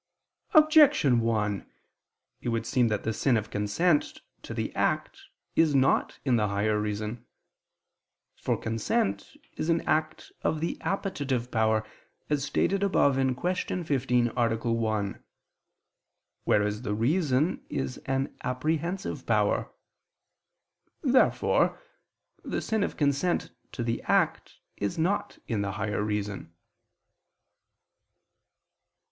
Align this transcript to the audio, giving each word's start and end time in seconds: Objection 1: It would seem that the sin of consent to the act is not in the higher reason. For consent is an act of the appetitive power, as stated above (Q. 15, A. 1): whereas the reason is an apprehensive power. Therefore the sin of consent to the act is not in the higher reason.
Objection 0.55 1.19
1: 1.19 1.69
It 2.41 2.49
would 2.49 2.65
seem 2.65 2.87
that 2.87 3.03
the 3.03 3.13
sin 3.13 3.37
of 3.37 3.51
consent 3.51 4.23
to 4.41 4.51
the 4.51 4.73
act 4.75 5.21
is 5.55 5.75
not 5.75 6.17
in 6.25 6.37
the 6.37 6.47
higher 6.47 6.81
reason. 6.81 7.27
For 8.35 8.57
consent 8.57 9.33
is 9.57 9.69
an 9.69 9.81
act 9.81 10.31
of 10.41 10.59
the 10.59 10.81
appetitive 10.81 11.51
power, 11.51 11.85
as 12.31 12.43
stated 12.43 12.81
above 12.81 13.13
(Q. 13.15 13.83
15, 13.83 14.31
A. 14.35 14.55
1): 14.55 15.23
whereas 16.45 16.81
the 16.81 16.95
reason 16.95 17.63
is 17.69 17.99
an 18.07 18.35
apprehensive 18.43 19.27
power. 19.27 19.71
Therefore 21.03 21.79
the 22.43 22.63
sin 22.63 22.81
of 22.83 22.97
consent 22.97 23.51
to 23.73 23.83
the 23.83 24.01
act 24.05 24.55
is 24.77 24.97
not 24.97 25.37
in 25.47 25.61
the 25.61 25.73
higher 25.73 26.01
reason. 26.03 26.55